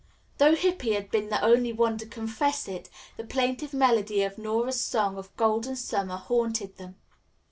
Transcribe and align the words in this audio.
Though 0.39 0.55
Hippy 0.55 0.93
had 0.93 1.11
been 1.11 1.29
the 1.29 1.39
only 1.45 1.71
one 1.71 1.99
to 1.99 2.07
confess 2.07 2.67
it, 2.67 2.89
the 3.17 3.23
plaintive 3.23 3.71
melody 3.71 4.23
of 4.23 4.39
Nora's 4.39 4.81
song 4.81 5.15
of 5.15 5.37
Golden 5.37 5.75
Summer 5.75 6.17
haunted 6.17 6.77
them. 6.77 6.95